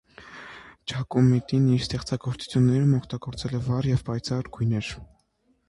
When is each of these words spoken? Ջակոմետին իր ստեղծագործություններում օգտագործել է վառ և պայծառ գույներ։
Ջակոմետին 0.93 1.67
իր 1.73 1.83
ստեղծագործություններում 1.85 2.97
օգտագործել 3.03 3.55
է 3.61 3.63
վառ 3.69 3.91
և 3.93 4.05
պայծառ 4.11 4.53
գույներ։ 4.59 4.93